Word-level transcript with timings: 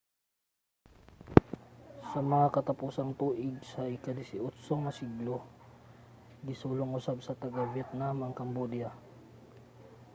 sa 2.11 2.19
mga 2.31 2.47
katapusang 2.55 3.11
tuig 3.21 3.55
sa 3.71 3.81
ika-18 3.95 4.67
nga 4.83 4.91
siglo 4.99 5.37
gisulong 6.47 6.91
usab 6.99 7.17
sa 7.23 7.37
taga-vietnam 7.41 8.15
ang 8.21 8.33
cambodia 8.39 8.89